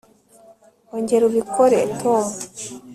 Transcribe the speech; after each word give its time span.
ongera 0.95 1.23
ubikore, 1.27 1.79
tom 1.99 2.25